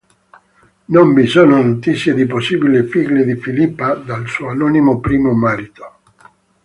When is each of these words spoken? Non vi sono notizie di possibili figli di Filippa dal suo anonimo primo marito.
Non 0.85 1.13
vi 1.13 1.27
sono 1.27 1.61
notizie 1.61 2.15
di 2.15 2.25
possibili 2.25 2.81
figli 2.89 3.21
di 3.21 3.35
Filippa 3.39 3.93
dal 3.93 4.25
suo 4.27 4.47
anonimo 4.49 4.99
primo 4.99 5.31
marito. 5.33 5.97